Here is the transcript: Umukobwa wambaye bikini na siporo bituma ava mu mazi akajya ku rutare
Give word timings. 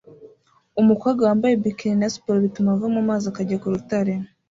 Umukobwa 0.81 1.21
wambaye 1.27 1.53
bikini 1.63 1.95
na 1.99 2.07
siporo 2.13 2.37
bituma 2.45 2.69
ava 2.75 2.87
mu 2.95 3.01
mazi 3.09 3.25
akajya 3.27 3.57
ku 3.61 3.67
rutare 3.73 4.13